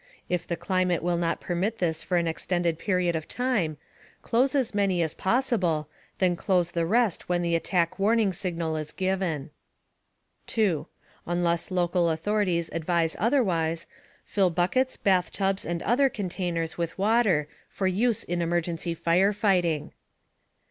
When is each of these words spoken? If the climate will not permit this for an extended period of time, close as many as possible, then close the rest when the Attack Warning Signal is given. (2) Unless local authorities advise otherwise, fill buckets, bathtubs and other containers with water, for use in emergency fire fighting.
If 0.27 0.47
the 0.47 0.55
climate 0.57 1.03
will 1.03 1.19
not 1.19 1.39
permit 1.39 1.77
this 1.77 2.01
for 2.01 2.17
an 2.17 2.25
extended 2.25 2.79
period 2.79 3.15
of 3.15 3.27
time, 3.27 3.77
close 4.23 4.55
as 4.55 4.73
many 4.73 5.03
as 5.03 5.13
possible, 5.13 5.87
then 6.17 6.35
close 6.35 6.71
the 6.71 6.87
rest 6.87 7.29
when 7.29 7.43
the 7.43 7.53
Attack 7.53 7.99
Warning 7.99 8.33
Signal 8.33 8.77
is 8.77 8.93
given. 8.93 9.51
(2) 10.47 10.87
Unless 11.27 11.69
local 11.69 12.09
authorities 12.09 12.71
advise 12.73 13.15
otherwise, 13.19 13.85
fill 14.25 14.49
buckets, 14.49 14.97
bathtubs 14.97 15.67
and 15.67 15.83
other 15.83 16.09
containers 16.09 16.79
with 16.79 16.97
water, 16.97 17.47
for 17.69 17.85
use 17.85 18.23
in 18.23 18.41
emergency 18.41 18.95
fire 18.95 19.33
fighting. 19.33 19.93